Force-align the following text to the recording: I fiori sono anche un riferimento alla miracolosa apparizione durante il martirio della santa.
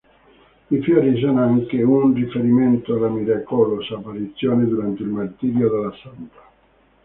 I 0.71 0.81
fiori 0.81 1.19
sono 1.19 1.43
anche 1.43 1.83
un 1.83 2.15
riferimento 2.15 2.95
alla 2.95 3.07
miracolosa 3.09 3.97
apparizione 3.97 4.65
durante 4.65 5.03
il 5.03 5.09
martirio 5.09 5.69
della 5.69 5.95
santa. 6.01 6.41